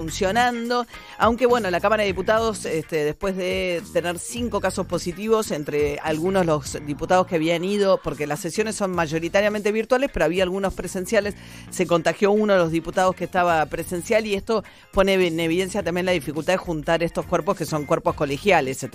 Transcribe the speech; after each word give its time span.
funcionando, 0.00 0.86
aunque 1.18 1.44
bueno, 1.44 1.70
la 1.70 1.78
Cámara 1.78 2.04
de 2.04 2.06
Diputados, 2.06 2.64
este, 2.64 3.04
después 3.04 3.36
de 3.36 3.82
tener 3.92 4.18
cinco 4.18 4.58
casos 4.58 4.86
positivos 4.86 5.50
entre 5.50 5.98
algunos 5.98 6.46
los 6.46 6.78
diputados 6.86 7.26
que 7.26 7.34
habían 7.34 7.64
ido, 7.64 8.00
porque 8.02 8.26
las 8.26 8.40
sesiones 8.40 8.76
son 8.76 8.92
mayoritariamente 8.92 9.72
virtuales, 9.72 10.08
pero 10.10 10.24
había 10.24 10.44
algunos 10.44 10.72
presenciales, 10.72 11.34
se 11.68 11.86
contagió 11.86 12.30
uno 12.30 12.54
de 12.54 12.60
los 12.60 12.70
diputados 12.70 13.14
que 13.14 13.24
estaba 13.24 13.66
presencial 13.66 14.24
y 14.24 14.36
esto 14.36 14.64
pone 14.90 15.12
en 15.14 15.38
evidencia 15.38 15.82
también 15.82 16.06
la 16.06 16.12
dificultad 16.12 16.54
de 16.54 16.56
juntar 16.56 17.02
estos 17.02 17.26
cuerpos 17.26 17.58
que 17.58 17.66
son 17.66 17.84
cuerpos 17.84 18.14
colegiales, 18.14 18.86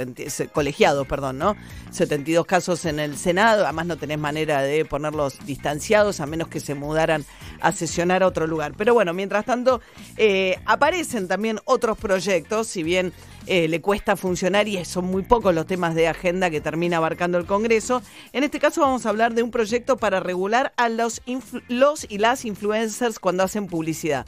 colegiados, 0.53 1.05
perdón, 1.05 1.37
¿no? 1.37 1.55
72 1.91 2.47
casos 2.47 2.83
en 2.85 2.99
el 2.99 3.15
Senado, 3.15 3.65
además 3.65 3.85
no 3.85 3.97
tenés 3.97 4.17
manera 4.17 4.63
de 4.63 4.83
ponerlos 4.85 5.37
distanciados 5.45 6.19
a 6.19 6.25
menos 6.25 6.47
que 6.47 6.59
se 6.59 6.73
mudaran 6.73 7.23
a 7.61 7.71
sesionar 7.73 8.23
a 8.23 8.27
otro 8.27 8.47
lugar. 8.47 8.73
Pero 8.75 8.95
bueno, 8.95 9.13
mientras 9.13 9.45
tanto, 9.45 9.81
eh, 10.17 10.57
aparece 10.65 10.94
aparecen 10.95 11.27
también 11.27 11.59
otros 11.65 11.97
proyectos, 11.97 12.67
si 12.67 12.81
bien 12.81 13.11
eh, 13.47 13.67
le 13.67 13.81
cuesta 13.81 14.15
funcionar 14.15 14.69
y 14.69 14.85
son 14.85 15.03
muy 15.03 15.23
pocos 15.23 15.53
los 15.53 15.67
temas 15.67 15.93
de 15.93 16.07
agenda 16.07 16.49
que 16.49 16.61
termina 16.61 16.97
abarcando 16.97 17.37
el 17.37 17.45
Congreso. 17.45 18.01
En 18.31 18.45
este 18.45 18.61
caso 18.61 18.79
vamos 18.79 19.05
a 19.05 19.09
hablar 19.09 19.33
de 19.33 19.43
un 19.43 19.51
proyecto 19.51 19.97
para 19.97 20.21
regular 20.21 20.71
a 20.77 20.87
los, 20.87 21.21
los 21.67 22.07
y 22.09 22.19
las 22.19 22.45
influencers 22.45 23.19
cuando 23.19 23.43
hacen 23.43 23.67
publicidad 23.67 24.25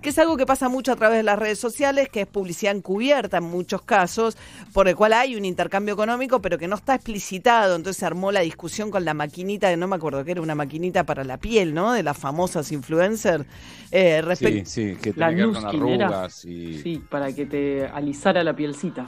que 0.00 0.10
es 0.10 0.18
algo 0.18 0.36
que 0.36 0.46
pasa 0.46 0.68
mucho 0.68 0.92
a 0.92 0.96
través 0.96 1.18
de 1.18 1.22
las 1.22 1.38
redes 1.38 1.58
sociales, 1.58 2.08
que 2.08 2.22
es 2.22 2.26
publicidad 2.26 2.74
encubierta 2.74 3.38
en 3.38 3.44
muchos 3.44 3.82
casos, 3.82 4.36
por 4.72 4.88
el 4.88 4.96
cual 4.96 5.12
hay 5.12 5.36
un 5.36 5.44
intercambio 5.44 5.94
económico, 5.94 6.40
pero 6.40 6.58
que 6.58 6.68
no 6.68 6.76
está 6.76 6.94
explicitado. 6.94 7.76
Entonces 7.76 8.00
se 8.00 8.06
armó 8.06 8.32
la 8.32 8.40
discusión 8.40 8.90
con 8.90 9.04
la 9.04 9.14
maquinita, 9.14 9.68
de, 9.68 9.76
no 9.76 9.88
me 9.88 9.96
acuerdo 9.96 10.24
que 10.24 10.32
era 10.32 10.40
una 10.40 10.54
maquinita 10.54 11.04
para 11.04 11.24
la 11.24 11.36
piel, 11.36 11.74
¿no? 11.74 11.92
De 11.92 12.02
las 12.02 12.16
famosas 12.16 12.70
influencers. 12.72 13.44
Eh, 13.90 14.22
sí, 14.36 14.62
sí, 14.64 14.96
que 15.02 15.12
tiene 15.12 15.36
que 15.36 15.46
ver 15.46 15.54
con 15.54 15.66
arrugas 15.66 16.44
y... 16.44 16.78
Sí, 16.78 17.02
para 17.08 17.32
que 17.32 17.46
te 17.46 17.86
alisara 17.86 18.44
la 18.44 18.54
pielcita. 18.54 19.06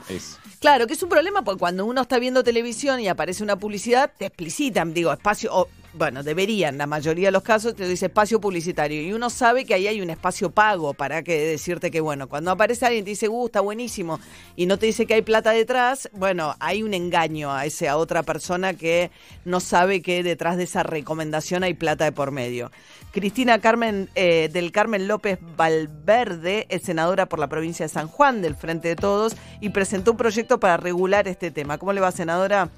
Claro, 0.59 0.87
que 0.87 0.93
es 0.93 1.03
un 1.03 1.09
problema 1.09 1.43
porque 1.43 1.59
cuando 1.59 1.85
uno 1.85 2.01
está 2.01 2.19
viendo 2.19 2.43
televisión 2.43 2.99
y 2.99 3.07
aparece 3.07 3.43
una 3.43 3.55
publicidad, 3.55 4.11
te 4.17 4.25
explicitan, 4.25 4.93
digo, 4.93 5.11
espacio 5.11 5.67
bueno, 5.93 6.23
deberían, 6.23 6.77
la 6.77 6.87
mayoría 6.87 7.27
de 7.27 7.31
los 7.31 7.43
casos 7.43 7.75
te 7.75 7.87
dice 7.87 8.07
espacio 8.07 8.41
publicitario 8.41 9.01
y 9.01 9.13
uno 9.13 9.29
sabe 9.29 9.63
que 9.63 9.75
ahí 9.75 9.87
hay 9.87 10.01
un 10.01 10.09
espacio 10.09 10.49
pago 10.49 10.93
para 10.93 11.21
que 11.21 11.39
decirte 11.39 11.91
que, 11.91 12.01
bueno, 12.01 12.27
cuando 12.27 12.51
aparece 12.51 12.85
alguien 12.85 13.03
y 13.03 13.05
te 13.05 13.09
dice, 13.11 13.29
uh, 13.29 13.45
está 13.45 13.61
buenísimo 13.61 14.19
y 14.55 14.65
no 14.65 14.79
te 14.79 14.87
dice 14.87 15.05
que 15.05 15.13
hay 15.13 15.21
plata 15.21 15.51
detrás, 15.51 16.09
bueno, 16.13 16.55
hay 16.59 16.81
un 16.81 16.93
engaño 16.93 17.53
a 17.53 17.65
esa 17.65 17.95
otra 17.97 18.23
persona 18.23 18.73
que 18.73 19.11
no 19.45 19.59
sabe 19.59 20.01
que 20.01 20.23
detrás 20.23 20.57
de 20.57 20.63
esa 20.63 20.81
recomendación 20.81 21.63
hay 21.63 21.75
plata 21.75 22.05
de 22.05 22.11
por 22.11 22.31
medio. 22.31 22.71
Cristina 23.11 23.59
Carmen 23.59 24.09
eh, 24.15 24.49
del 24.51 24.71
Carmen 24.71 25.07
López 25.07 25.37
Valverde 25.55 26.65
es 26.69 26.81
senadora 26.81 27.27
por 27.27 27.37
la 27.37 27.47
provincia 27.47 27.85
de 27.85 27.89
San 27.89 28.07
Juan 28.07 28.41
del 28.41 28.55
Frente 28.55 28.87
de 28.87 28.95
Todos 28.95 29.35
y 29.61 29.69
presentó 29.69 30.11
un 30.11 30.17
proyecto 30.17 30.59
para 30.59 30.77
regular 30.77 31.27
este 31.27 31.51
tema. 31.51 31.77
¿Cómo 31.77 31.93
le 31.93 32.01
va, 32.01 32.11
senadora? 32.11 32.69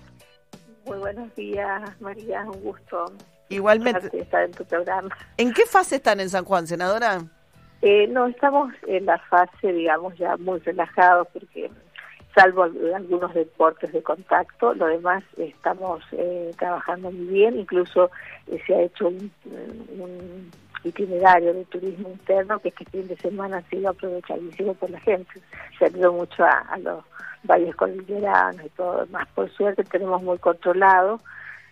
Muy 0.86 0.98
buenos 1.00 1.34
días, 1.36 1.82
María, 2.00 2.44
un 2.44 2.62
gusto. 2.62 3.06
Igualmente. 3.50 4.10
Estar 4.18 4.44
en 4.44 4.52
tu 4.52 4.64
programa. 4.66 5.10
¿En 5.38 5.54
qué 5.54 5.66
fase 5.66 5.98
están 5.98 6.20
en 6.20 6.30
San 6.30 6.46
Juan, 6.46 6.68
senadora? 6.68 7.22
Eh, 7.82 8.08
no, 8.08 8.28
estamos 8.28 8.74
en 8.88 9.06
la 9.06 9.18
fase, 9.18 9.72
digamos, 9.74 10.18
ya 10.18 10.38
muy 10.38 10.60
relajados 10.60 11.28
porque 11.34 11.70
salvo 12.36 12.64
algunos 12.64 13.34
deportes 13.34 13.92
de 13.94 14.04
contacto, 14.04 14.74
lo 14.74 14.88
demás 14.88 15.24
estamos 15.38 16.04
eh, 16.12 16.52
trabajando 16.58 17.12
muy 17.12 17.28
bien, 17.28 17.58
incluso 17.58 18.12
eh, 18.48 18.60
se 18.68 18.76
ha 18.76 18.82
hecho 18.82 19.08
un, 19.08 20.52
itinerario 20.86 21.54
de 21.54 21.66
turismo 21.66 22.10
interno 22.10 22.60
que 22.60 22.70
este 22.70 22.86
fin 22.86 23.08
de 23.08 23.18
semana 23.18 23.58
ha 23.58 23.70
sido 23.70 23.90
aprovechadísimo 23.90 24.74
por 24.76 24.90
la 24.90 25.00
gente, 25.00 25.42
se 25.78 25.88
ido 25.98 26.14
mucho 26.14 26.44
a 26.46 26.78
los 26.78 27.04
valles 27.46 27.76
cordilleranos 27.76 28.66
y 28.66 28.70
todo 28.70 29.06
más. 29.08 29.28
Por 29.30 29.50
suerte 29.52 29.84
tenemos 29.84 30.22
muy 30.22 30.38
controlado. 30.38 31.20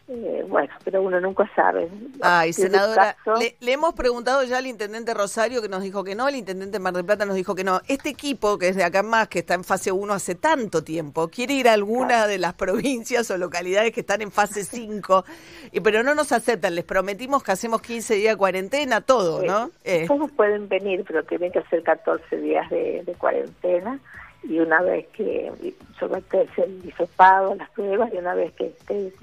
Eh, 0.09 0.45
bueno, 0.49 0.73
pero 0.83 1.01
uno 1.01 1.21
nunca 1.21 1.49
sabe. 1.55 1.89
Ay, 2.21 2.51
senadora, 2.51 3.15
le, 3.39 3.71
hemos 3.71 3.93
preguntado 3.93 4.43
ya 4.43 4.57
al 4.57 4.67
intendente 4.67 5.13
Rosario 5.13 5.61
que 5.61 5.69
nos 5.69 5.81
dijo 5.81 6.03
que 6.03 6.13
no, 6.13 6.27
el 6.27 6.35
intendente 6.35 6.77
Mar 6.77 6.93
del 6.93 7.05
Plata 7.05 7.25
nos 7.25 7.35
dijo 7.35 7.55
que 7.55 7.63
no. 7.63 7.79
Este 7.87 8.09
equipo, 8.09 8.57
que 8.57 8.67
es 8.67 8.75
de 8.75 8.83
acá 8.83 9.01
más, 9.01 9.29
que 9.29 9.39
está 9.39 9.53
en 9.53 9.63
fase 9.63 9.93
1 9.93 10.13
hace 10.13 10.35
tanto 10.35 10.83
tiempo, 10.83 11.29
quiere 11.29 11.53
ir 11.53 11.69
a 11.69 11.73
alguna 11.73 12.27
de 12.27 12.37
las 12.37 12.53
provincias 12.55 13.31
o 13.31 13.37
localidades 13.37 13.93
que 13.93 14.01
están 14.01 14.21
en 14.21 14.31
fase 14.31 14.63
5, 14.65 15.23
y, 15.71 15.79
pero 15.79 16.03
no 16.03 16.15
nos 16.15 16.33
aceptan. 16.33 16.75
Les 16.75 16.83
prometimos 16.83 17.41
que 17.41 17.53
hacemos 17.53 17.81
15 17.81 18.15
días 18.15 18.33
de 18.33 18.37
cuarentena, 18.37 18.99
todo, 18.99 19.41
¿no? 19.41 19.71
Eh. 19.85 20.05
Todos 20.05 20.29
pueden 20.31 20.67
venir, 20.67 21.05
pero 21.07 21.23
tienen 21.23 21.51
que 21.53 21.59
hacer 21.59 21.81
14 21.81 22.37
días 22.37 22.69
de, 22.69 23.03
de 23.05 23.13
cuarentena 23.13 23.99
y 24.43 24.59
una 24.59 24.81
vez 24.81 25.07
que 25.13 25.49
someterse 25.97 26.63
el 26.63 26.81
disopado, 26.81 27.55
las 27.55 27.69
pruebas, 27.69 28.13
y 28.13 28.17
una 28.17 28.35
vez 28.35 28.51
que 28.53 28.65
esté 28.65 29.13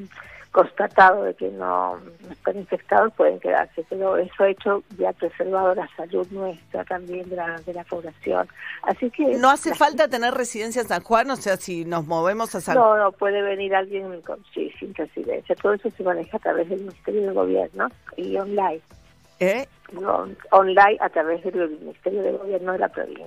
constatado 0.50 1.24
de 1.24 1.34
que 1.34 1.48
no, 1.50 1.98
están 2.30 2.56
infectados, 2.56 3.12
pueden 3.14 3.38
quedarse. 3.38 3.84
Pero 3.88 4.16
eso 4.16 4.44
ha 4.44 4.48
hecho 4.48 4.82
ya 4.98 5.12
preservado 5.12 5.74
la 5.74 5.88
salud 5.96 6.26
nuestra 6.30 6.84
también 6.84 7.28
de 7.28 7.36
la, 7.36 7.60
de 7.64 7.72
la 7.74 7.84
población. 7.84 8.48
Así 8.82 9.10
que... 9.10 9.36
¿No 9.38 9.50
hace 9.50 9.74
falta 9.74 10.08
tener 10.08 10.34
residencia 10.34 10.82
en 10.82 10.88
San 10.88 11.02
Juan? 11.02 11.30
O 11.30 11.36
sea, 11.36 11.56
si 11.56 11.84
nos 11.84 12.06
movemos 12.06 12.54
a 12.54 12.60
San 12.60 12.74
No, 12.74 12.96
no, 12.96 13.12
puede 13.12 13.42
venir 13.42 13.74
alguien 13.74 14.20
con, 14.22 14.44
sí, 14.52 14.72
sin 14.78 14.94
residencia. 14.94 15.54
Todo 15.56 15.74
eso 15.74 15.90
se 15.90 16.02
maneja 16.02 16.36
a 16.36 16.40
través 16.40 16.68
del 16.68 16.80
Ministerio 16.80 17.22
de 17.22 17.32
Gobierno 17.32 17.88
y 18.16 18.36
online. 18.36 18.80
¿Eh? 19.40 19.66
online 20.50 20.98
a 21.00 21.08
través 21.08 21.42
del 21.42 21.70
Ministerio 21.80 22.22
de 22.22 22.32
Gobierno 22.32 22.72
de 22.72 22.78
la 22.78 22.88
provincia. 22.88 23.26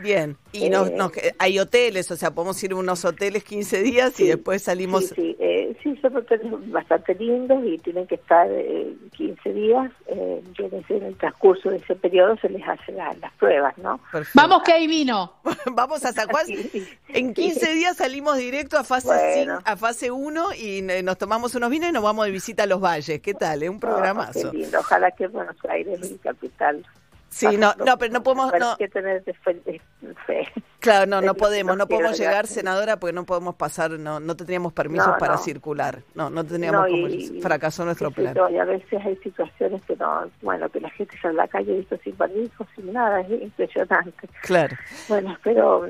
Bien, 0.00 0.36
y 0.52 0.66
eh, 0.66 1.34
hay 1.38 1.58
hoteles, 1.58 2.10
o 2.10 2.16
sea, 2.16 2.30
podemos 2.30 2.62
ir 2.64 2.72
a 2.72 2.76
unos 2.76 3.04
hoteles 3.04 3.44
15 3.44 3.82
días 3.82 4.18
y 4.20 4.26
después 4.26 4.62
salimos... 4.62 5.08
Sí, 5.08 5.14
sí, 5.14 5.36
eh, 5.38 5.51
sí, 5.82 5.96
son 6.00 6.16
hoteles 6.16 6.52
bastante 6.70 7.14
lindos 7.14 7.64
y 7.64 7.78
tienen 7.78 8.06
que 8.06 8.16
estar 8.16 8.46
eh, 8.50 8.94
15 9.12 9.52
días, 9.52 9.90
eh, 10.06 10.42
en 10.58 11.02
el 11.02 11.16
transcurso 11.16 11.70
de 11.70 11.76
ese 11.76 11.94
periodo 11.94 12.36
se 12.36 12.48
les 12.48 12.66
hacen 12.66 12.96
las 12.96 13.32
pruebas, 13.38 13.76
¿no? 13.78 14.00
Vamos 14.34 14.62
que 14.62 14.72
hay 14.72 14.86
vino. 14.86 15.34
Vamos 15.72 16.04
a 16.04 16.12
San 16.12 16.28
Juan. 16.28 16.46
en 17.08 17.34
15 17.34 17.74
días 17.74 17.96
salimos 17.96 18.36
directo 18.36 18.78
a 18.78 18.84
fase 18.84 19.46
a 19.64 19.76
fase 19.76 20.10
1 20.10 20.54
y 20.54 20.82
nos 21.02 21.18
tomamos 21.18 21.54
unos 21.54 21.70
vinos 21.70 21.90
y 21.90 21.92
nos 21.92 22.02
vamos 22.02 22.26
de 22.26 22.32
visita 22.32 22.64
a 22.64 22.66
los 22.66 22.80
valles. 22.80 23.20
¿Qué 23.20 23.34
tal? 23.34 23.62
Es 23.62 23.70
un 23.70 23.80
programazo. 23.80 24.52
Ojalá 24.78 25.10
que 25.12 25.26
Buenos 25.26 25.56
Aires, 25.68 26.10
mi 26.10 26.18
capital, 26.18 26.84
Sí, 27.32 27.56
no, 27.56 27.74
no, 27.84 27.96
pero 27.96 28.12
no 28.12 28.22
podemos. 28.22 28.52
No. 28.60 28.76
Que 28.76 28.88
tener 28.88 29.24
fe. 29.24 30.51
Claro, 30.82 31.06
no, 31.06 31.20
no 31.20 31.34
podemos, 31.34 31.76
no 31.76 31.86
podemos 31.86 32.18
llegar, 32.18 32.48
senadora, 32.48 32.96
porque 32.98 33.14
no 33.14 33.24
podemos 33.24 33.54
pasar, 33.54 33.92
no, 33.92 34.18
no 34.18 34.36
teníamos 34.36 34.72
permisos 34.72 35.14
para 35.16 35.38
circular. 35.38 36.00
No, 36.16 36.28
no 36.28 36.44
teníamos 36.44 36.88
como 36.88 37.06
fracasó 37.40 37.84
nuestro 37.84 38.10
plan. 38.10 38.34
y 38.50 38.58
a 38.58 38.64
veces 38.64 39.00
hay 39.04 39.16
situaciones 39.18 39.80
que 39.82 39.94
no, 39.94 40.28
bueno, 40.42 40.68
que 40.70 40.80
la 40.80 40.90
gente 40.90 41.16
sale 41.22 41.34
a 41.34 41.44
la 41.44 41.48
calle 41.48 41.76
visto 41.78 41.96
sin 42.02 42.16
permisos, 42.16 42.66
sin 42.74 42.92
nada, 42.92 43.20
es 43.20 43.42
impresionante. 43.42 44.28
Claro. 44.42 44.76
Bueno, 45.08 45.38
pero 45.44 45.86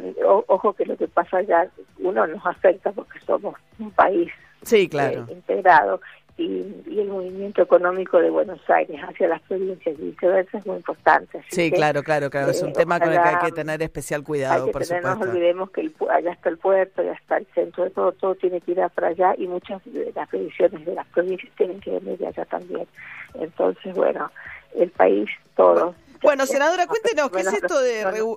ojo 0.48 0.75
que 0.75 0.84
lo 0.84 0.94
que 0.98 1.08
pasa 1.08 1.38
allá, 1.38 1.66
uno 1.98 2.26
nos 2.26 2.44
afecta 2.44 2.92
porque 2.92 3.19
somos 3.20 3.54
un 3.78 3.91
país 3.92 4.31
sí, 4.62 4.88
claro. 4.88 5.26
Eh, 5.28 5.32
integrado 5.32 6.00
y, 6.37 6.98
el 6.98 7.09
movimiento 7.09 7.62
económico 7.62 8.19
de 8.19 8.31
Buenos 8.31 8.60
Aires 8.69 9.00
hacia 9.00 9.28
las 9.28 9.41
provincias 9.43 9.98
y 9.98 10.03
viceversa 10.03 10.59
es 10.59 10.66
muy 10.66 10.76
importante. 10.76 11.43
sí, 11.48 11.70
claro, 11.70 12.03
claro, 12.03 12.31
claro. 12.31 12.50
es 12.50 12.62
un 12.62 12.70
eh, 12.70 12.75
tema 12.75 13.00
con 13.00 13.12
el 13.12 13.20
que 13.20 13.28
hay 13.28 13.47
que 13.47 13.53
tener 13.53 13.82
especial 13.82 14.22
cuidado, 14.22 14.70
por 14.70 14.84
supuesto. 14.84 15.15
No 15.15 15.31
olvidemos 15.31 15.70
que 15.70 15.91
allá 16.10 16.32
está 16.32 16.48
el 16.48 16.59
puerto, 16.59 17.03
allá 17.03 17.15
está 17.15 17.38
el 17.38 17.47
centro 17.54 17.84
de 17.84 17.91
todo, 17.91 18.12
todo 18.12 18.34
tiene 18.34 18.60
que 18.60 18.72
ir 18.72 18.81
para 18.94 19.09
allá 19.09 19.34
y 19.37 19.47
muchas 19.47 19.82
de 19.84 20.12
las 20.15 20.28
previsiones 20.28 20.84
de 20.84 20.94
las 20.94 21.06
provincias 21.09 21.53
tienen 21.56 21.81
que 21.81 21.91
venir 21.91 22.19
de 22.19 22.26
allá 22.26 22.44
también. 22.44 22.87
Entonces, 23.34 23.94
bueno, 23.94 24.31
el 24.75 24.91
país 24.91 25.28
todo. 25.56 25.94
Bueno, 26.22 26.47
senadora, 26.47 26.87
cuéntenos 26.87 27.31
qué 27.31 27.41
es 27.41 27.53
esto 27.53 27.81
de 27.81 28.37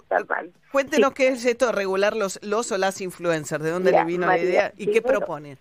cuéntenos 0.71 1.13
qué 1.13 1.27
es 1.27 1.45
esto 1.45 1.67
de 1.67 1.71
regular 1.71 2.15
los 2.15 2.39
los 2.43 2.71
o 2.71 2.77
las 2.77 2.99
influencers, 2.99 3.63
de 3.63 3.69
dónde 3.69 3.91
le 3.91 4.03
vino 4.05 4.25
la 4.25 4.39
idea 4.39 4.73
y 4.75 4.87
qué 4.87 5.01
propone. 5.01 5.57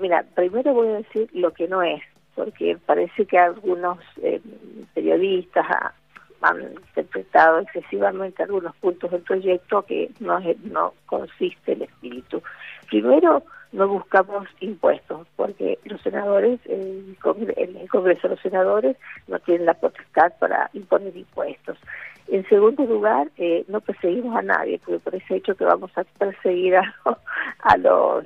Mira, 0.00 0.24
primero 0.34 0.74
voy 0.74 0.88
a 0.88 0.96
decir 0.98 1.28
lo 1.32 1.52
que 1.52 1.68
no 1.68 1.82
es, 1.82 2.02
porque 2.34 2.76
parece 2.84 3.26
que 3.26 3.38
algunos 3.38 3.98
eh, 4.22 4.40
periodistas 4.94 5.66
han 6.42 6.62
interpretado 6.62 7.60
excesivamente 7.60 8.42
algunos 8.42 8.74
puntos 8.76 9.10
del 9.10 9.22
proyecto 9.22 9.82
que 9.82 10.10
no, 10.20 10.38
no 10.64 10.94
consiste 11.06 11.72
el 11.72 11.82
espíritu. 11.82 12.42
Primero, 12.88 13.42
no 13.72 13.88
buscamos 13.88 14.46
impuestos, 14.60 15.26
porque 15.36 15.78
los 15.84 16.00
senadores, 16.02 16.60
el, 16.66 17.16
Congreso 17.20 18.28
de 18.28 18.34
los 18.34 18.40
Senadores 18.40 18.96
no 19.26 19.38
tienen 19.40 19.66
la 19.66 19.74
potestad 19.74 20.32
para 20.38 20.70
imponer 20.72 21.16
impuestos. 21.16 21.78
En 22.28 22.46
segundo 22.48 22.84
lugar, 22.84 23.30
eh, 23.36 23.64
no 23.68 23.80
perseguimos 23.80 24.36
a 24.36 24.42
nadie, 24.42 24.80
porque 24.84 24.98
por 24.98 25.14
ese 25.14 25.36
hecho 25.36 25.54
que 25.54 25.64
vamos 25.64 25.90
a 25.96 26.04
perseguir 26.04 26.76
a 26.76 27.76
los 27.78 28.24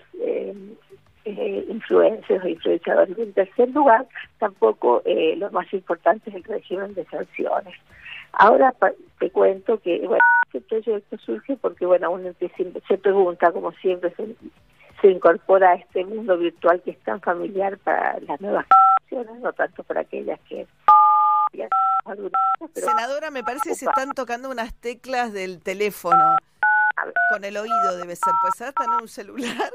eh, 1.40 1.64
influencers 1.68 2.44
o 2.44 2.48
influenciadores. 2.48 3.18
En 3.18 3.32
tercer 3.32 3.70
lugar, 3.70 4.06
tampoco 4.38 5.02
eh, 5.06 5.34
lo 5.36 5.50
más 5.50 5.72
importante 5.72 6.28
es 6.28 6.36
el 6.36 6.44
régimen 6.44 6.94
de 6.94 7.04
sanciones. 7.06 7.74
Ahora 8.32 8.74
te 9.18 9.30
cuento 9.30 9.80
que 9.80 9.98
bueno, 10.06 10.22
este 10.46 10.60
proyecto 10.60 11.16
surge 11.18 11.56
porque 11.56 11.86
bueno 11.86 12.10
uno 12.10 12.30
se 12.86 12.98
pregunta 12.98 13.50
como 13.52 13.72
siempre 13.72 14.14
se, 14.16 14.36
se 15.00 15.08
incorpora 15.08 15.70
a 15.70 15.74
este 15.74 16.04
mundo 16.04 16.36
virtual 16.38 16.80
que 16.82 16.92
es 16.92 17.00
tan 17.00 17.20
familiar 17.20 17.76
para 17.78 18.20
las 18.20 18.40
nuevas 18.40 18.66
generaciones, 19.08 19.42
no 19.42 19.52
tanto 19.52 19.82
para 19.82 20.02
aquellas 20.02 20.38
que 20.48 20.66
Senadora, 22.74 23.30
me 23.30 23.42
parece 23.42 23.70
que 23.70 23.74
se 23.74 23.86
están 23.86 24.10
tocando 24.12 24.50
unas 24.50 24.74
teclas 24.74 25.32
del 25.32 25.62
teléfono. 25.62 26.36
Con 27.32 27.44
el 27.44 27.56
oído 27.56 27.96
debe 27.96 28.14
ser. 28.16 28.34
¿Puede 28.42 28.52
ser 28.56 28.74
en 28.84 29.02
un 29.02 29.08
celular? 29.08 29.70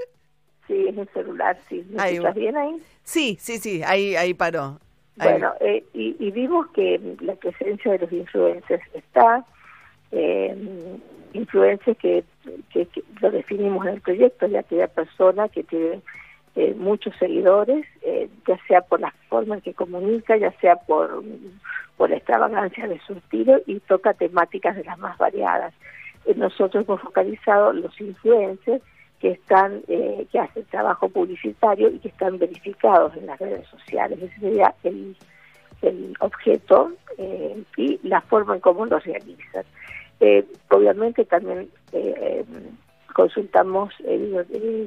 Sí, 0.94 1.00
es 1.00 1.10
celular, 1.12 1.58
sí. 1.70 1.86
¿Me 1.90 2.10
escuchas 2.10 2.36
bien 2.36 2.58
ahí? 2.58 2.82
Sí, 3.04 3.38
sí, 3.40 3.58
sí, 3.58 3.82
ahí, 3.84 4.16
ahí 4.16 4.34
paró. 4.34 4.80
Bueno, 5.18 5.54
eh, 5.62 5.84
y, 5.94 6.16
y, 6.20 6.32
vimos 6.32 6.68
que 6.72 7.00
la 7.22 7.36
presencia 7.36 7.94
de 7.94 8.00
los 8.00 8.12
influencers 8.12 8.84
está, 8.94 9.46
eh, 10.12 10.98
influencers 11.34 11.98
que, 11.98 12.24
que, 12.70 12.88
lo 13.22 13.32
definimos 13.32 13.86
en 13.86 13.94
el 13.94 14.02
proyecto, 14.02 14.46
ya 14.48 14.60
aquella 14.60 14.88
persona 14.88 15.48
que 15.48 15.64
tiene 15.64 16.02
eh, 16.56 16.74
muchos 16.78 17.16
seguidores, 17.18 17.86
eh, 18.02 18.30
ya 18.46 18.58
sea 18.68 18.81
por 18.81 19.00
la 19.00 19.14
forma 19.30 19.56
en 19.56 19.62
que 19.62 19.74
comunica, 19.74 20.36
ya 20.36 20.52
sea 20.60 20.76
por, 20.76 21.24
por 21.96 22.10
la 22.10 22.18
extravagancia 22.18 22.88
de 22.88 23.00
su 23.00 23.14
estilo 23.14 23.62
y 23.66 23.80
toca 23.81 24.14
temáticas 24.14 24.76
de 24.76 24.84
las 24.84 24.98
más 24.98 25.18
variadas. 25.18 25.74
nosotros 26.36 26.86
hemos 26.86 27.02
focalizado 27.02 27.72
los 27.72 28.00
influencers 28.02 28.84
que 29.25 29.31
están 29.31 29.81
eh, 29.88 30.27
que 30.31 30.38
hacen 30.38 30.66
trabajo 30.66 31.10
publicitario 31.10 31.89
y 31.89 31.98
que 31.98 32.10
están 32.10 32.38
verificados 32.38 33.18
en 33.18 33.25
las 33.25 33.39
redes 33.39 33.68
sociales. 33.69 34.19
Ese 34.22 34.39
sería 34.39 34.72
el, 34.83 35.18
el 35.81 36.13
objeto 36.19 36.92
eh, 37.18 37.63
y 37.75 38.00
la 38.07 38.22
forma 38.22 38.54
en 38.54 38.60
cómo 38.62 38.86
lo 38.86 39.00
realizan. 39.00 39.66
Eh, 40.19 40.45
obviamente 40.69 41.25
también 41.25 41.68
consultamos 43.16 43.92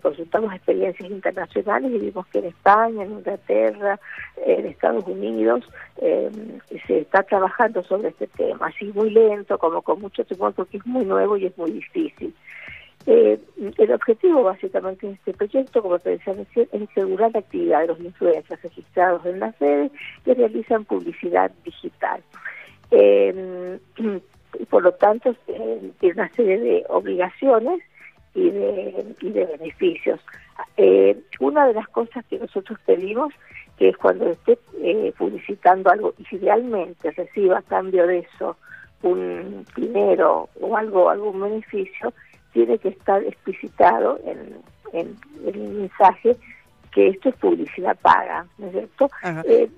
consultamos 0.03 0.55
experiencias 0.55 1.11
internacionales 1.11 1.91
y 1.93 1.99
vimos 1.99 2.25
que 2.29 2.39
en 2.39 2.45
España, 2.45 3.03
en 3.03 3.11
Inglaterra, 3.11 3.99
en 4.47 4.67
Estados 4.67 5.05
Unidos 5.09 5.65
se 5.99 6.99
está 7.01 7.25
trabajando 7.25 7.83
sobre 7.83 8.11
este 8.11 8.29
tema, 8.29 8.69
así 8.69 8.85
muy 8.95 9.11
lento, 9.11 9.59
como 9.59 9.83
con 9.83 10.01
mucho 10.01 10.25
temor, 10.25 10.53
porque 10.55 10.77
es 10.77 10.87
muy 10.87 11.05
nuevo 11.05 11.37
y 11.37 11.47
es 11.47 11.59
muy 11.59 11.73
difícil. 11.73 12.33
Eh, 13.11 13.41
el 13.79 13.91
objetivo 13.91 14.43
básicamente 14.43 15.07
de 15.07 15.15
este 15.15 15.33
proyecto, 15.33 15.81
como 15.81 15.99
te 15.99 16.11
decía 16.11 16.35
es 16.35 16.91
asegurar 16.91 17.31
la 17.33 17.39
actividad 17.39 17.81
de 17.81 17.87
los 17.87 18.01
influencers 18.01 18.61
registrados 18.61 19.25
en 19.25 19.41
las 19.41 19.59
redes 19.59 19.91
que 20.27 20.35
realizan 20.35 20.85
publicidad 20.85 21.51
digital. 21.65 22.21
Eh, 22.91 23.79
y 24.59 24.65
por 24.67 24.83
lo 24.83 24.93
tanto, 24.93 25.35
eh, 25.47 25.91
tiene 26.01 26.21
una 26.21 26.35
serie 26.35 26.59
de 26.59 26.85
obligaciones 26.91 27.81
y 28.35 28.51
de, 28.51 29.15
y 29.23 29.31
de 29.31 29.45
beneficios. 29.47 30.21
Eh, 30.77 31.19
una 31.41 31.67
de 31.67 31.73
las 31.73 31.89
cosas 31.89 32.27
que 32.27 32.39
nosotros 32.39 32.79
pedimos, 32.85 33.33
que 33.79 33.89
es 33.89 33.97
cuando 33.97 34.29
esté 34.31 34.59
eh, 34.83 35.15
publicitando 35.17 35.91
algo 35.91 36.13
y 36.19 36.37
idealmente 36.37 37.11
reciba 37.13 37.61
a 37.61 37.63
cambio 37.63 38.07
de 38.07 38.19
eso 38.19 38.59
un 39.03 39.65
dinero 39.77 40.49
o 40.61 40.77
algo, 40.77 41.09
algún 41.09 41.41
beneficio, 41.41 42.13
tiene 42.53 42.79
que 42.79 42.89
estar 42.89 43.23
explicitado 43.25 44.19
en, 44.25 44.57
en, 44.93 45.17
el 45.47 45.59
mensaje 45.59 46.37
que 46.93 47.09
esto 47.09 47.29
es 47.29 47.37
publicidad 47.37 47.97
paga, 48.01 48.47
¿no 48.59 48.67
es 48.67 48.73
cierto? 48.73 49.11
Eh, 49.45 49.69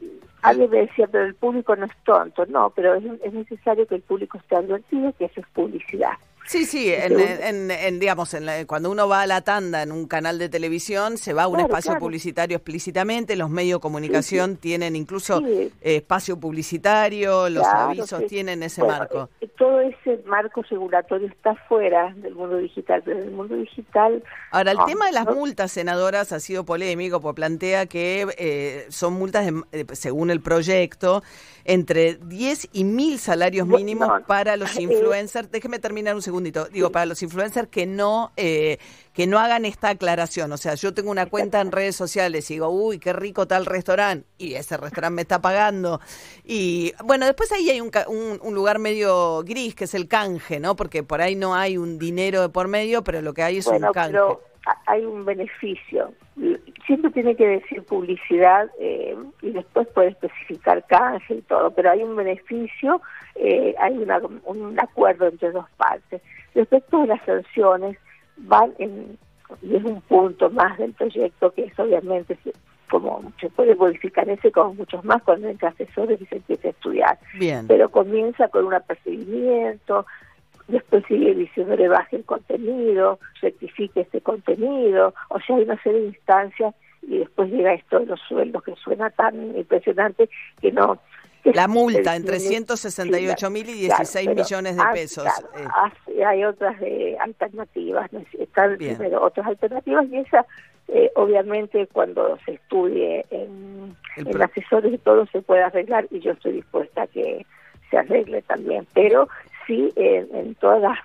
alguien 0.43 0.71
me 0.71 0.79
decía, 0.79 1.07
pero 1.11 1.25
el 1.25 1.35
público 1.35 1.75
no 1.77 1.87
es 1.87 1.93
tonto, 2.05 2.47
no, 2.47 2.71
pero 2.71 2.95
es, 2.95 3.05
es 3.23 3.33
necesario 3.33 3.87
que 3.87 3.97
el 3.97 4.03
público 4.03 4.39
esté 4.39 4.57
advertido 4.57 5.13
que 5.19 5.27
eso 5.27 5.41
es 5.41 5.47
publicidad. 5.49 6.15
Sí, 6.51 6.65
sí, 6.65 6.93
en, 6.93 8.01
digamos, 8.01 8.35
en 8.35 8.67
cuando 8.67 8.91
uno 8.91 9.07
va 9.07 9.23
a 9.23 9.27
la 9.29 9.43
tanda 9.43 9.85
en 9.85 9.93
un 9.93 10.09
canal 10.09 10.37
de 10.37 10.49
televisión, 10.49 11.17
se 11.17 11.33
va 11.33 11.45
a 11.45 11.47
un 11.47 11.61
espacio 11.61 11.97
publicitario 11.97 12.57
explícitamente, 12.57 13.37
los 13.37 13.51
medios 13.51 13.79
de 13.79 13.83
comunicación 13.83 14.57
tienen 14.57 14.97
incluso 14.97 15.41
eh, 15.47 15.71
espacio 15.81 16.41
publicitario, 16.41 17.49
los 17.49 17.65
avisos 17.65 18.27
tienen 18.27 18.65
ese 18.65 18.83
marco. 18.83 19.29
Eh, 19.41 19.47
todo 19.57 19.81
ese 19.81 20.25
marco 20.27 20.63
regulatorio 20.63 21.29
está 21.29 21.55
fuera 21.69 22.13
del 22.17 22.35
mundo 22.35 22.57
digital, 22.57 23.01
pero 23.05 23.19
en 23.19 23.29
el 23.29 23.31
mundo 23.31 23.55
digital... 23.55 24.21
Ahora, 24.51 24.73
el 24.73 24.79
tema 24.87 25.07
de 25.07 25.13
las 25.13 25.27
multas, 25.27 25.71
senadoras, 25.71 26.33
ha 26.33 26.41
sido 26.41 26.65
polémico, 26.65 27.21
porque 27.21 27.37
plantea 27.37 27.87
que 27.87 28.27
eh, 28.39 28.87
son 28.89 29.13
multas, 29.13 29.49
según 29.93 30.31
el 30.31 30.41
proyecto, 30.41 31.23
entre 31.65 32.17
10 32.17 32.69
y 32.73 32.85
1000 32.85 33.19
salarios 33.19 33.67
mínimos 33.67 34.09
para 34.27 34.57
los 34.57 34.77
influencers. 34.81 35.51
Déjeme 35.51 35.79
terminar 35.79 36.15
un 36.15 36.23
segundito. 36.23 36.67
Digo, 36.67 36.91
para 36.91 37.07
los 37.07 37.23
influencers 37.23 37.69
que 37.69 37.87
no 37.87 38.33
eh, 38.37 38.79
que 39.13 39.27
no 39.27 39.39
hagan 39.39 39.65
esta 39.65 39.91
aclaración. 39.91 40.53
O 40.53 40.57
sea, 40.57 40.75
yo 40.75 40.95
tengo 40.95 41.11
una 41.11 41.27
cuenta 41.27 41.61
en 41.61 41.73
redes 41.73 41.97
sociales 41.97 42.51
y 42.51 42.55
digo, 42.55 42.69
uy, 42.69 42.99
qué 42.99 43.13
rico 43.13 43.47
tal 43.47 43.67
restaurante, 43.67 44.27
y 44.39 44.55
ese 44.55 44.77
restaurante 44.77 45.15
me 45.15 45.23
está 45.23 45.41
pagando. 45.41 46.01
Y 46.45 46.93
bueno, 47.05 47.27
después 47.27 47.51
ahí 47.53 47.69
hay 47.71 47.81
un, 47.81 47.91
un, 48.41 48.55
lugar 48.55 48.79
medio 48.79 49.43
gris, 49.43 49.75
que 49.75 49.85
es 49.85 49.95
el 49.95 50.09
canje, 50.09 50.61
¿no? 50.61 50.77
Porque 50.77 51.03
por 51.03 51.21
ahí 51.21 51.35
no 51.35 51.55
hay 51.55 51.77
un 51.77 51.99
dinero 51.99 52.41
de 52.43 52.49
por 52.49 52.69
medio, 52.69 53.03
pero 53.03 53.21
lo 53.21 53.35
que 53.35 53.43
hay 53.43 53.59
es 53.59 53.67
un 53.67 53.81
canje. 53.93 54.13
Pero 54.13 54.50
hay 54.87 55.05
un 55.05 55.25
beneficio. 55.25 56.13
Siempre 56.87 57.11
tiene 57.11 57.35
que 57.35 57.47
decir 57.47 57.83
publicidad 57.85 58.69
eh, 58.79 59.17
y 59.43 59.51
después 59.51 59.89
puede 59.89 60.09
especificar 60.09 60.85
canje 60.87 61.35
y 61.35 61.43
todo, 61.43 61.71
pero 61.71 61.91
hay 61.91 62.03
un 62.03 62.17
beneficio, 62.17 63.01
eh, 63.35 63.75
hay 63.79 63.97
un 63.97 64.79
acuerdo 64.81 65.29
entre 65.29 65.53
dos 65.53 65.67
partes. 65.77 66.21
Respecto 66.55 67.03
a 67.03 67.07
las 67.07 67.25
sanciones, 67.25 67.97
van 68.37 68.73
en, 68.79 69.19
y 69.63 69.77
es 69.77 69.85
un 69.85 70.01
punto 70.03 70.51
más 70.51 70.79
del 70.79 70.93
proyecto 70.93 71.53
que 71.53 71.65
es 71.65 71.79
obviamente 71.79 72.39
como 72.91 73.23
se 73.41 73.49
puede 73.51 73.77
modificar 73.77 74.29
ese 74.29 74.51
como 74.51 74.75
muchos 74.75 75.05
más 75.05 75.23
cuando 75.23 75.49
entra 75.49 75.69
asesores 75.69 76.21
y 76.21 76.27
se 76.27 76.37
empieza 76.37 76.69
a 76.69 76.71
estudiar. 76.73 77.19
Bien. 77.39 77.67
Pero 77.69 77.89
comienza 77.89 78.49
con 78.49 78.67
un 78.67 78.75
apercibimiento, 78.75 80.07
después 80.71 81.05
sigue 81.07 81.35
diciendo 81.35 81.77
le 81.77 81.89
baje 81.89 82.17
el 82.17 82.25
contenido, 82.25 83.19
rectifique 83.41 84.01
este 84.01 84.21
contenido, 84.21 85.15
o 85.29 85.41
sea, 85.41 85.57
hay 85.57 85.63
una 85.63 85.81
serie 85.83 86.01
de 86.01 86.07
instancias 86.09 86.75
y 87.03 87.19
después 87.19 87.51
llega 87.51 87.75
esto 87.75 88.01
de 88.01 88.07
los 88.07 88.21
sueldos 88.21 88.63
que 88.63 88.75
suena 88.77 89.11
tan 89.11 89.57
impresionante 89.57 90.29
que 90.61 90.73
no... 90.73 90.99
la 91.45 91.67
multa 91.67 92.15
entre 92.15 92.39
168 92.39 93.51
mil 93.51 93.69
y 93.69 93.75
16 93.75 94.35
millones 94.35 94.77
de 94.77 94.83
pesos. 94.93 95.27
Eh. 96.07 96.25
hay 96.25 96.45
otras 96.45 96.77
eh, 96.83 97.17
alternativas, 97.19 98.11
están 98.39 98.77
primero 98.77 99.23
otras 99.23 99.47
alternativas 99.47 100.07
y 100.11 100.19
esa 100.19 100.47
eh, 100.89 101.11
obviamente 101.15 101.87
cuando 101.93 102.37
se 102.45 102.53
estudie 102.55 103.25
en, 103.31 103.97
en 104.17 104.43
asesores 104.43 104.93
y 104.93 104.99
todo 104.99 105.25
se 105.27 105.41
puede 105.41 105.63
arreglar 105.63 106.07
y 106.11 106.19
yo 106.19 106.33
estoy 106.33 106.53
dispuesta 106.53 107.03
a 107.03 107.07
que 107.07 107.47
se 107.91 107.99
arregle 107.99 108.43
también, 108.43 108.87
pero 108.95 109.29
sí 109.71 109.93
en, 109.97 110.55
todas 110.57 110.83
las 110.83 110.99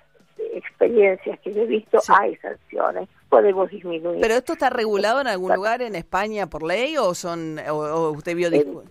experiencias 0.54 1.38
que 1.40 1.50
he 1.50 1.66
visto 1.66 1.98
hay 2.08 2.34
sanciones 2.36 3.08
podemos 3.28 3.70
disminuir. 3.70 4.20
Pero 4.20 4.34
esto 4.34 4.54
está 4.54 4.70
regulado 4.70 5.20
en 5.20 5.28
algún 5.28 5.54
lugar 5.54 5.82
en 5.82 5.94
España 5.94 6.48
por 6.48 6.62
ley 6.62 6.96
o 6.96 7.14
son 7.14 7.58
o, 7.70 8.10
usted 8.10 8.34
vio 8.36 8.48
en, 8.48 8.82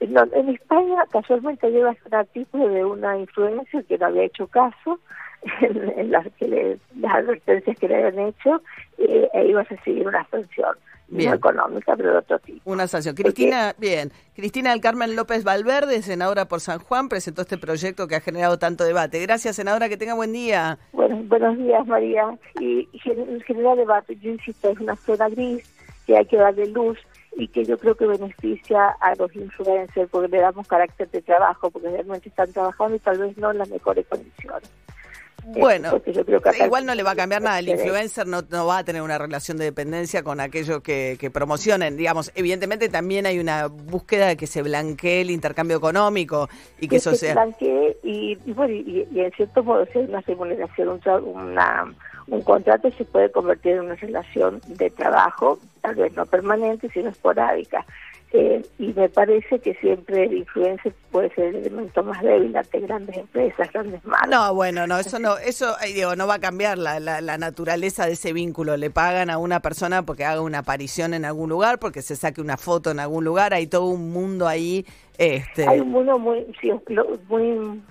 en 0.00 0.48
España 0.48 1.04
casualmente 1.10 1.70
lleva 1.70 1.94
un 2.04 2.14
artículo 2.14 2.68
de 2.68 2.84
una 2.84 3.16
influencia 3.18 3.82
que 3.84 3.98
no 3.98 4.06
había 4.06 4.24
hecho 4.24 4.46
caso 4.48 4.98
en, 5.60 6.10
las 6.10 6.26
que 6.34 6.78
las 6.96 7.14
advertencias 7.14 7.78
que 7.78 7.88
le 7.88 7.96
habían 7.96 8.28
hecho 8.28 8.60
eh, 8.98 9.28
e 9.32 9.46
iba 9.46 9.60
a 9.60 9.64
recibir 9.64 10.06
una 10.06 10.26
sanción 10.30 10.76
no 11.10 11.34
económica, 11.34 11.96
pero 11.96 12.12
de 12.12 12.18
otro 12.18 12.38
tipo. 12.38 12.70
Una 12.70 12.86
sanción. 12.86 13.14
Cristina, 13.14 13.74
bien. 13.78 14.12
Cristina 14.34 14.70
del 14.70 14.80
Carmen 14.80 15.16
López 15.16 15.44
Valverde, 15.44 16.02
senadora 16.02 16.46
por 16.46 16.60
San 16.60 16.78
Juan, 16.78 17.08
presentó 17.08 17.42
este 17.42 17.58
proyecto 17.58 18.06
que 18.06 18.16
ha 18.16 18.20
generado 18.20 18.58
tanto 18.58 18.84
debate. 18.84 19.20
Gracias, 19.20 19.56
senadora, 19.56 19.88
que 19.88 19.96
tenga 19.96 20.14
buen 20.14 20.32
día. 20.32 20.78
Bueno, 20.92 21.20
buenos 21.24 21.58
días, 21.58 21.86
María. 21.86 22.38
Y, 22.60 22.88
generar 23.46 23.76
debate, 23.76 24.16
yo 24.16 24.30
insisto, 24.30 24.70
es 24.70 24.80
una 24.80 24.96
zona 24.96 25.28
gris 25.28 25.64
que 26.06 26.16
hay 26.16 26.26
que 26.26 26.36
darle 26.36 26.66
luz 26.68 26.98
y 27.36 27.48
que 27.48 27.64
yo 27.64 27.78
creo 27.78 27.94
que 27.94 28.06
beneficia 28.06 28.88
a 29.00 29.14
los 29.14 29.34
influencers 29.34 30.10
porque 30.10 30.28
le 30.28 30.40
damos 30.40 30.66
carácter 30.66 31.10
de 31.10 31.22
trabajo, 31.22 31.70
porque 31.70 31.88
realmente 31.88 32.28
están 32.28 32.52
trabajando 32.52 32.96
y 32.96 32.98
tal 32.98 33.18
vez 33.18 33.36
no 33.36 33.50
en 33.50 33.58
las 33.58 33.68
mejores 33.68 34.06
condiciones. 34.06 34.70
Bueno, 35.46 36.00
igual 36.64 36.86
no 36.86 36.94
le 36.94 37.02
va 37.02 37.12
a 37.12 37.16
cambiar 37.16 37.42
nada. 37.42 37.58
El 37.58 37.68
influencer 37.68 38.26
no, 38.26 38.42
no, 38.48 38.66
va 38.66 38.78
a 38.78 38.84
tener 38.84 39.02
una 39.02 39.18
relación 39.18 39.56
de 39.56 39.64
dependencia 39.64 40.22
con 40.22 40.40
aquellos 40.40 40.80
que, 40.82 41.16
que, 41.18 41.30
promocionen. 41.30 41.96
Digamos, 41.96 42.30
evidentemente 42.34 42.88
también 42.88 43.26
hay 43.26 43.38
una 43.38 43.66
búsqueda 43.66 44.28
de 44.28 44.36
que 44.36 44.46
se 44.46 44.62
blanquee 44.62 45.22
el 45.22 45.30
intercambio 45.30 45.76
económico 45.76 46.48
y 46.78 46.88
que, 46.88 46.96
eso 46.96 47.14
sea. 47.14 47.34
blanquee 47.34 47.96
y, 48.02 48.36
bueno, 48.52 48.72
y, 48.72 49.06
en 49.14 49.32
cierto 49.32 49.62
modo, 49.62 49.86
si 49.86 49.98
hay 49.98 50.04
una 50.04 50.20
remuneración, 50.20 51.00
una, 51.24 51.94
un 52.28 52.42
contrato 52.42 52.90
se 52.92 53.04
puede 53.04 53.30
convertir 53.30 53.72
en 53.72 53.80
una 53.80 53.96
relación 53.96 54.60
de 54.66 54.90
trabajo, 54.90 55.58
tal 55.80 55.96
vez 55.96 56.14
no 56.14 56.26
permanente, 56.26 56.88
sino 56.90 57.10
esporádica. 57.10 57.84
Eh, 58.32 58.62
y 58.78 58.92
me 58.92 59.08
parece 59.08 59.58
que 59.58 59.74
siempre 59.74 60.22
el 60.22 60.34
influencer 60.34 60.94
puede 61.10 61.34
ser 61.34 61.46
el 61.46 61.56
elemento 61.56 62.00
más 62.04 62.22
débil 62.22 62.54
ante 62.54 62.78
grandes 62.78 63.16
empresas, 63.16 63.72
grandes 63.72 64.04
marcas. 64.04 64.30
No, 64.30 64.54
bueno, 64.54 64.86
no, 64.86 65.00
eso 65.00 65.18
no, 65.18 65.36
eso 65.38 65.74
digo, 65.84 66.14
no 66.14 66.28
va 66.28 66.34
a 66.34 66.38
cambiar 66.38 66.78
la, 66.78 67.00
la, 67.00 67.38
naturaleza 67.38 68.06
de 68.06 68.12
ese 68.12 68.32
vínculo. 68.32 68.76
Le 68.76 68.90
pagan 68.90 69.30
a 69.30 69.38
una 69.38 69.58
persona 69.58 70.04
porque 70.04 70.24
haga 70.24 70.42
una 70.42 70.58
aparición 70.58 71.12
en 71.12 71.24
algún 71.24 71.50
lugar, 71.50 71.80
porque 71.80 72.02
se 72.02 72.14
saque 72.14 72.40
una 72.40 72.56
foto 72.56 72.92
en 72.92 73.00
algún 73.00 73.24
lugar, 73.24 73.52
hay 73.52 73.66
todo 73.66 73.86
un 73.86 74.10
mundo 74.12 74.46
ahí. 74.46 74.86
Este... 75.18 75.68
Hay 75.68 75.80
un 75.80 75.90
mundo 75.90 76.16
muy, 76.16 76.46
muy, 77.28 77.82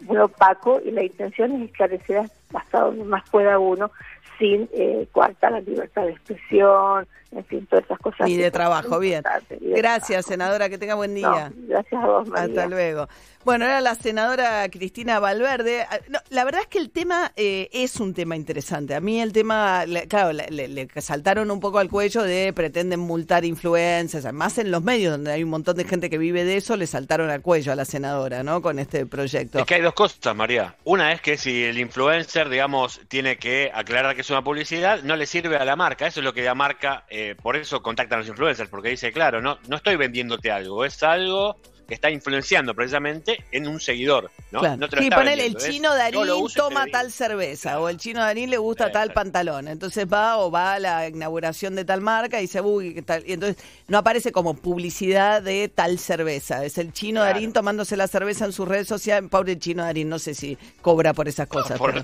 muy 0.00 0.16
opaco 0.16 0.80
y 0.82 0.90
la 0.90 1.04
intención 1.04 1.52
es 1.52 1.68
esclarecer 1.68 2.30
hasta 2.54 2.80
donde 2.80 3.04
más 3.04 3.28
pueda 3.30 3.58
uno 3.58 3.90
sin 4.38 4.68
eh, 4.72 5.06
coartar 5.12 5.52
la 5.52 5.60
libertad 5.60 6.02
de 6.02 6.12
expresión, 6.12 7.06
en 7.30 7.44
fin, 7.44 7.66
todas 7.66 7.84
esas 7.84 7.98
cosas. 7.98 8.28
Y 8.28 8.36
de 8.36 8.50
trabajo, 8.50 8.98
bien. 8.98 9.22
Gracias, 9.60 10.26
senadora, 10.26 10.68
que 10.68 10.78
tenga 10.78 10.94
buen 10.94 11.14
día. 11.14 11.52
gracias 11.54 12.02
a 12.02 12.06
vos, 12.06 12.28
María. 12.28 12.44
Hasta 12.44 12.66
luego. 12.66 13.08
Bueno, 13.44 13.64
era 13.64 13.80
la 13.80 13.96
senadora 13.96 14.68
Cristina 14.68 15.18
Valverde. 15.18 15.84
Ah, 15.90 15.98
la 16.30 16.44
verdad 16.44 16.60
es 16.60 16.68
que 16.68 16.78
el 16.78 16.90
tema 16.90 17.32
eh, 17.34 17.68
es 17.72 17.98
un 17.98 18.14
tema 18.14 18.36
interesante. 18.36 18.94
A 18.94 19.00
mí 19.00 19.20
el 19.20 19.32
tema, 19.32 19.84
claro, 20.08 20.32
le, 20.32 20.88
saltaron 20.98 21.50
un 21.50 21.58
poco 21.58 21.78
al 21.78 21.88
cuello 21.88 22.22
de 22.22 22.52
pretenden 22.52 23.00
multar 23.00 23.44
influencers, 23.44 24.24
además 24.26 24.58
en 24.58 24.70
los 24.70 24.82
medios 24.82 25.12
donde 25.12 25.32
hay 25.32 25.42
un 25.42 25.50
montón 25.50 25.76
de 25.76 25.84
gente 25.84 26.08
que 26.08 26.18
vive 26.18 26.44
de 26.44 26.56
eso, 26.56 26.76
le 26.76 26.86
saltaron 26.86 27.30
al 27.30 27.42
cuello 27.42 27.72
a 27.72 27.74
la 27.74 27.84
senadora, 27.84 28.44
¿no? 28.44 28.62
Con 28.62 28.78
este 28.78 29.06
proyecto. 29.06 29.58
Es 29.58 29.64
que 29.64 29.74
hay 29.74 29.82
dos 29.82 29.94
cosas, 29.94 30.36
María. 30.36 30.76
Una 30.84 31.12
es 31.12 31.20
que 31.20 31.36
si 31.36 31.64
el 31.64 31.78
influencer, 31.78 32.41
digamos, 32.48 33.00
tiene 33.08 33.36
que 33.36 33.70
aclarar 33.72 34.14
que 34.14 34.20
es 34.22 34.30
una 34.30 34.42
publicidad, 34.42 35.02
no 35.02 35.16
le 35.16 35.26
sirve 35.26 35.56
a 35.56 35.64
la 35.64 35.76
marca. 35.76 36.06
Eso 36.06 36.20
es 36.20 36.24
lo 36.24 36.32
que 36.32 36.42
la 36.42 36.54
marca, 36.54 37.04
eh, 37.08 37.34
por 37.40 37.56
eso 37.56 37.82
contactan 37.82 38.18
a 38.18 38.20
los 38.20 38.28
influencers, 38.28 38.70
porque 38.70 38.90
dice, 38.90 39.12
claro, 39.12 39.40
no, 39.40 39.58
no 39.68 39.76
estoy 39.76 39.96
vendiéndote 39.96 40.50
algo, 40.50 40.84
es 40.84 41.02
algo 41.02 41.56
que 41.92 41.96
está 41.96 42.10
influenciando 42.10 42.74
precisamente 42.74 43.44
en 43.52 43.68
un 43.68 43.78
seguidor. 43.78 44.30
¿no? 44.50 44.60
Claro. 44.60 44.88
sí, 44.98 45.10
ponele 45.10 45.44
el 45.44 45.56
chino 45.56 45.94
Darín 45.94 46.22
toma 46.56 46.86
tal 46.86 47.12
cerveza 47.12 47.80
o 47.80 47.90
el 47.90 47.98
chino 47.98 48.20
Darín 48.20 48.48
le 48.48 48.56
gusta 48.56 48.90
tal 48.90 49.12
pantalón. 49.12 49.68
Entonces 49.68 50.06
va 50.10 50.38
o 50.38 50.50
va 50.50 50.72
a 50.72 50.78
la 50.78 51.06
inauguración 51.06 51.74
de 51.74 51.84
tal 51.84 52.00
marca 52.00 52.38
y 52.38 52.42
dice, 52.42 52.62
uy, 52.62 53.02
tal. 53.02 53.24
Y 53.26 53.34
entonces 53.34 53.62
no 53.88 53.98
aparece 53.98 54.32
como 54.32 54.54
publicidad 54.54 55.42
de 55.42 55.68
tal 55.68 55.98
cerveza. 55.98 56.64
Es 56.64 56.78
el 56.78 56.94
chino 56.94 57.20
Darín 57.20 57.52
tomándose 57.52 57.94
la 57.94 58.08
cerveza 58.08 58.46
en 58.46 58.52
sus 58.54 58.66
redes 58.66 58.88
sociales. 58.88 59.28
Pobre 59.30 59.58
chino 59.58 59.82
Darín, 59.82 60.08
no 60.08 60.18
sé 60.18 60.32
si 60.32 60.56
cobra 60.80 61.12
por 61.12 61.28
esas 61.28 61.46
cosas. 61.46 61.76
por, 61.76 61.94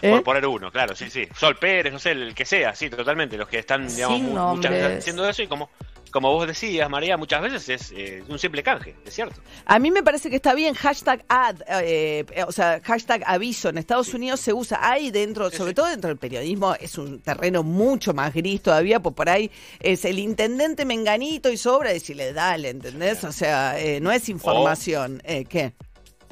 ¿Eh? 0.00 0.20
poner 0.24 0.46
uno, 0.46 0.70
claro, 0.70 0.94
sí, 0.94 1.10
sí. 1.10 1.26
Sol 1.36 1.56
Pérez, 1.56 1.92
no 1.92 1.98
sé, 1.98 2.12
el 2.12 2.36
que 2.36 2.44
sea, 2.44 2.72
sí, 2.76 2.88
totalmente. 2.88 3.36
Los 3.36 3.48
que 3.48 3.58
están, 3.58 3.88
digamos, 3.88 4.20
muchas 4.54 4.70
veces 4.70 4.98
haciendo 4.98 5.28
eso 5.28 5.42
y 5.42 5.48
como 5.48 5.70
como 6.14 6.30
vos 6.30 6.46
decías, 6.46 6.88
María, 6.88 7.16
muchas 7.16 7.42
veces 7.42 7.68
es 7.68 7.90
eh, 7.90 8.22
un 8.28 8.38
simple 8.38 8.62
canje, 8.62 8.94
es 9.04 9.12
cierto. 9.12 9.40
A 9.66 9.80
mí 9.80 9.90
me 9.90 10.00
parece 10.04 10.30
que 10.30 10.36
está 10.36 10.54
bien 10.54 10.72
hashtag 10.74 11.24
ad, 11.28 11.56
eh, 11.68 12.24
o 12.46 12.52
sea, 12.52 12.80
hashtag 12.84 13.24
aviso. 13.26 13.68
En 13.68 13.78
Estados 13.78 14.14
Unidos 14.14 14.38
se 14.38 14.52
usa 14.52 14.78
ahí 14.80 15.10
dentro, 15.10 15.50
sobre 15.50 15.74
todo 15.74 15.88
dentro 15.88 16.06
del 16.06 16.16
periodismo, 16.16 16.76
es 16.76 16.98
un 16.98 17.20
terreno 17.20 17.64
mucho 17.64 18.14
más 18.14 18.32
gris 18.32 18.62
todavía, 18.62 19.00
pues 19.00 19.12
por 19.12 19.28
ahí 19.28 19.50
es 19.80 20.04
el 20.04 20.20
intendente 20.20 20.84
menganito 20.84 21.50
y 21.50 21.56
sobra 21.56 21.92
decirle, 21.92 22.32
dale, 22.32 22.68
¿entendés? 22.68 23.24
O 23.24 23.32
sea, 23.32 23.76
eh, 23.80 23.98
no 23.98 24.12
es 24.12 24.28
información. 24.28 25.20
¿Qué? 25.48 25.72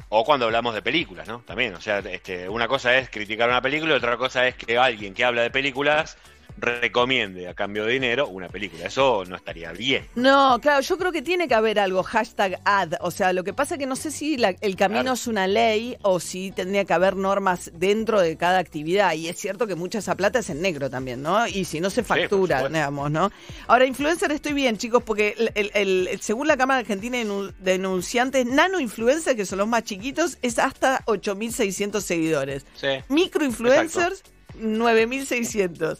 O 0.07 0.23
cuando 0.23 0.45
hablamos 0.45 0.73
de 0.75 0.81
películas, 0.81 1.27
¿no? 1.27 1.39
También, 1.39 1.75
o 1.75 1.81
sea, 1.81 1.99
este, 1.99 2.47
una 2.47 2.69
cosa 2.69 2.97
es 2.97 3.09
criticar 3.09 3.49
una 3.49 3.61
película 3.61 3.95
y 3.95 3.97
otra 3.97 4.15
cosa 4.15 4.47
es 4.47 4.55
que 4.55 4.77
alguien 4.77 5.13
que 5.13 5.25
habla 5.25 5.41
de 5.41 5.51
películas 5.51 6.17
recomiende 6.57 7.47
a 7.47 7.53
cambio 7.53 7.85
de 7.85 7.93
dinero 7.93 8.27
una 8.27 8.49
película. 8.49 8.85
Eso 8.85 9.23
no 9.27 9.35
estaría 9.35 9.71
bien. 9.71 10.07
No, 10.15 10.59
claro, 10.61 10.81
yo 10.81 10.97
creo 10.97 11.11
que 11.11 11.21
tiene 11.21 11.47
que 11.47 11.55
haber 11.55 11.79
algo, 11.79 12.03
hashtag 12.03 12.59
ad. 12.65 12.93
O 13.01 13.11
sea, 13.11 13.33
lo 13.33 13.43
que 13.43 13.53
pasa 13.53 13.75
es 13.75 13.79
que 13.79 13.85
no 13.85 13.95
sé 13.95 14.11
si 14.11 14.37
el 14.61 14.75
camino 14.75 15.13
es 15.13 15.27
una 15.27 15.47
ley 15.47 15.97
o 16.01 16.19
si 16.19 16.51
tendría 16.51 16.85
que 16.85 16.93
haber 16.93 17.15
normas 17.15 17.71
dentro 17.73 18.21
de 18.21 18.37
cada 18.37 18.59
actividad. 18.59 19.13
Y 19.13 19.27
es 19.27 19.37
cierto 19.37 19.67
que 19.67 19.75
mucha 19.75 19.99
esa 19.99 20.15
plata 20.15 20.39
es 20.39 20.49
en 20.49 20.61
negro 20.61 20.89
también, 20.89 21.21
¿no? 21.21 21.47
Y 21.47 21.65
si 21.65 21.79
no 21.79 21.89
se 21.89 22.03
factura, 22.03 22.67
digamos, 22.67 23.11
¿no? 23.11 23.31
Ahora, 23.67 23.85
influencer 23.85 24.31
estoy 24.31 24.53
bien, 24.53 24.77
chicos, 24.77 25.03
porque 25.03 25.35
el, 25.55 26.09
según 26.21 26.47
la 26.47 26.57
Cámara 26.57 26.79
Argentina 26.79 27.17
de 27.17 27.53
Denunciantes, 27.59 28.45
nano 28.45 28.79
influencer, 28.79 29.35
que 29.35 29.45
son 29.45 29.59
los 29.59 29.67
más 29.67 29.83
chiquitos, 29.83 30.37
es 30.41 30.59
hasta 30.59 31.03
8.600 31.05 32.01
seguidores. 32.01 32.65
Sí. 32.75 32.87
Micro 33.09 33.43
influencers, 33.45 34.23
9.600 34.59 35.97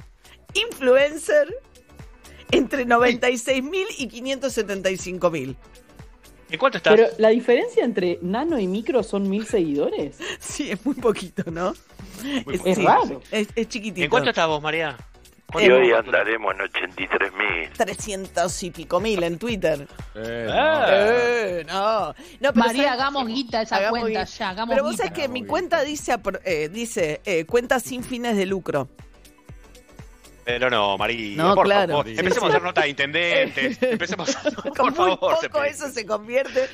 influencer 0.54 1.54
entre 2.52 2.86
96 2.86 3.64
mil 3.64 3.88
y 3.98 4.08
575 4.08 5.32
mil. 5.32 5.58
¿En 6.50 6.60
cuánto 6.60 6.78
estás? 6.78 6.94
Pero 6.96 7.08
la 7.18 7.30
diferencia 7.30 7.84
entre 7.84 8.20
nano 8.22 8.60
y 8.60 8.68
micro 8.68 9.02
son 9.02 9.30
mil 9.30 9.48
seguidores. 9.48 10.20
Sí, 10.40 10.70
es 10.72 10.86
muy 10.86 10.96
poquito, 10.96 11.50
¿no? 11.50 11.74
es, 12.66 12.84
raro. 12.84 13.22
Es, 13.32 13.48
chiquitito. 13.68 14.04
¿En 14.04 14.10
cuánto 14.10 14.30
estás 14.30 14.48
vos, 14.48 14.62
María? 14.62 14.96
Y 15.60 15.70
hoy 15.70 15.92
andaremos 15.92 16.54
en 16.56 16.62
83 16.62 17.32
mil. 17.34 17.70
300 17.76 18.64
y 18.64 18.72
pico 18.72 19.00
mil 19.00 19.24
en 19.24 19.38
Twitter. 19.38 19.88
Eh, 20.16 20.48
eh 20.50 21.66
no. 21.68 22.14
María, 22.54 22.94
hagamos 22.94 23.28
guita 23.28 23.62
esa 23.62 23.90
cuenta 23.90 24.24
ya. 24.24 24.50
Hagamos 24.50 24.74
pero 24.74 24.84
vos 24.84 24.96
sabés 24.96 25.12
que 25.12 25.28
mi 25.28 25.46
cuenta 25.46 25.82
dice, 25.82 26.16
eh, 26.44 26.70
dice 26.70 27.22
eh, 27.26 27.46
cuenta 27.46 27.80
sin 27.80 28.04
fines 28.04 28.36
de 28.36 28.46
lucro. 28.46 28.90
Pero 30.46 30.70
no, 30.70 30.98
María, 30.98 31.38
no, 31.38 31.56
por 31.56 31.66
claro. 31.66 31.94
favor. 31.94 32.10
Empecemos 32.10 32.44
a 32.44 32.48
hacer 32.48 32.64
nota 32.64 32.82
de 32.82 32.90
intendentes. 32.90 33.78
Empecemos 33.82 34.36
a... 34.36 34.42
Por 34.52 34.94
favor. 34.94 35.20
poco 35.20 35.64
eso 35.64 35.90
se 35.90 36.06
convierte. 36.06 36.70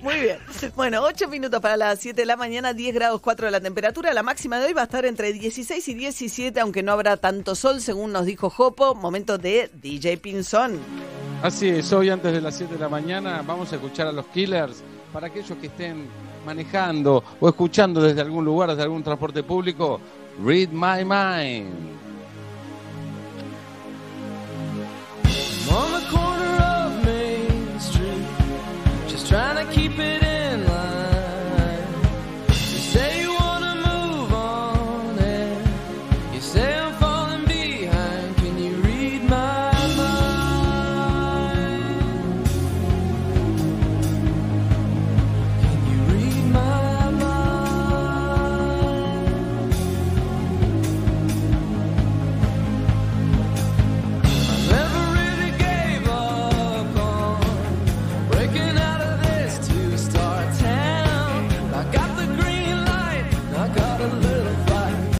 Muy 0.00 0.20
bien. 0.20 0.38
Bueno, 0.74 1.02
8 1.02 1.28
minutos 1.28 1.60
para 1.60 1.76
las 1.76 2.00
7 2.00 2.20
de 2.20 2.26
la 2.26 2.36
mañana, 2.36 2.74
10 2.74 2.94
grados 2.94 3.20
4 3.20 3.46
de 3.46 3.52
la 3.52 3.60
temperatura. 3.60 4.12
La 4.12 4.22
máxima 4.22 4.58
de 4.58 4.66
hoy 4.66 4.72
va 4.74 4.82
a 4.82 4.84
estar 4.84 5.06
entre 5.06 5.32
16 5.32 5.88
y 5.88 5.94
17, 5.94 6.60
aunque 6.60 6.82
no 6.82 6.92
habrá 6.92 7.16
tanto 7.16 7.54
sol, 7.54 7.80
según 7.80 8.12
nos 8.12 8.26
dijo 8.26 8.50
Jopo. 8.50 8.94
Momento 8.94 9.38
de 9.38 9.70
DJ 9.72 10.18
Pinzón. 10.18 10.78
Así 11.42 11.68
es, 11.68 11.92
hoy 11.92 12.10
antes 12.10 12.32
de 12.32 12.40
las 12.40 12.56
7 12.56 12.74
de 12.74 12.80
la 12.80 12.88
mañana 12.88 13.42
vamos 13.46 13.72
a 13.72 13.76
escuchar 13.76 14.06
a 14.06 14.12
los 14.12 14.26
Killers. 14.26 14.82
Para 15.12 15.28
aquellos 15.28 15.56
que 15.58 15.68
estén 15.68 16.06
manejando 16.44 17.22
o 17.40 17.48
escuchando 17.48 18.02
desde 18.02 18.20
algún 18.20 18.44
lugar, 18.44 18.70
desde 18.70 18.82
algún 18.82 19.02
transporte 19.02 19.42
público, 19.42 20.00
Read 20.44 20.70
My 20.70 21.04
Mind. 21.04 22.03
keep 29.84 29.98
it 29.98 30.23